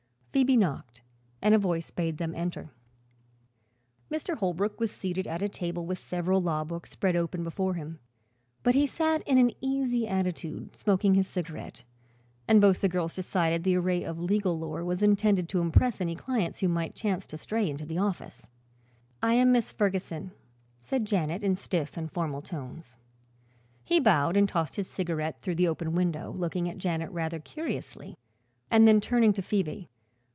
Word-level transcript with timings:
Phoebe 0.33 0.55
knocked 0.55 1.01
and 1.41 1.53
a 1.53 1.57
voice 1.57 1.91
bade 1.91 2.17
them 2.17 2.33
enter. 2.33 2.71
Mr. 4.09 4.37
Holbrook 4.37 4.79
was 4.79 4.89
seated 4.89 5.27
at 5.27 5.41
a 5.41 5.49
table 5.49 5.85
with 5.85 5.99
several 5.99 6.41
law 6.41 6.63
books 6.63 6.91
spread 6.91 7.17
open 7.17 7.43
before 7.43 7.73
him. 7.73 7.99
But 8.63 8.73
he 8.73 8.87
sat 8.87 9.21
in 9.27 9.37
an 9.37 9.51
easy 9.59 10.07
attitude, 10.07 10.77
smoking 10.77 11.15
his 11.15 11.27
cigarette, 11.27 11.83
and 12.47 12.61
both 12.61 12.79
the 12.79 12.87
girls 12.87 13.13
decided 13.13 13.65
the 13.65 13.75
array 13.75 14.05
of 14.05 14.21
legal 14.21 14.57
lore 14.57 14.85
was 14.85 15.01
intended 15.01 15.49
to 15.49 15.59
impress 15.59 15.99
any 15.99 16.15
clients 16.15 16.61
who 16.61 16.69
might 16.69 16.95
chance 16.95 17.27
to 17.27 17.37
stray 17.37 17.69
into 17.69 17.85
the 17.85 17.97
office. 17.97 18.47
"I 19.21 19.33
am 19.33 19.51
Miss 19.51 19.73
Ferguson," 19.73 20.31
said 20.79 21.03
Janet 21.03 21.43
in 21.43 21.55
stiff 21.55 21.97
and 21.97 22.09
formal 22.09 22.41
tones. 22.41 23.01
He 23.83 23.99
bowed 23.99 24.37
and 24.37 24.47
tossed 24.47 24.77
his 24.77 24.87
cigarette 24.89 25.41
through 25.41 25.55
the 25.55 25.67
open 25.67 25.91
window, 25.93 26.31
looking 26.31 26.69
at 26.69 26.77
Janet 26.77 27.11
rather 27.11 27.39
curiously 27.41 28.15
and 28.71 28.87
then 28.87 29.01
turning 29.01 29.33
to 29.33 29.41
Phoebe. 29.41 29.89